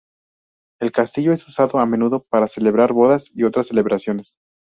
[0.81, 4.35] El castillo es usado a menudo para celebrar bodas y otras celebraciones.